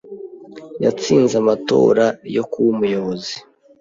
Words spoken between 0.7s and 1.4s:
Yatsinze